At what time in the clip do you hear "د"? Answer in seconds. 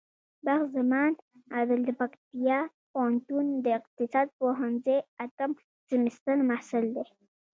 1.85-1.89, 3.65-3.67